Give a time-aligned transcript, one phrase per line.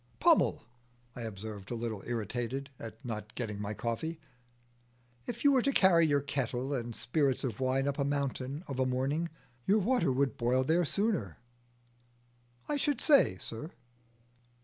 [0.19, 0.63] "Pummel,"
[1.15, 4.19] I observed, a little irritated at not getting my coffee,
[5.27, 8.79] "if you were to carry your kettle and spirits of wine up a mountain of
[8.79, 9.29] a morning,
[9.67, 11.37] your water would boil there sooner."
[12.67, 13.73] "I should say, sir."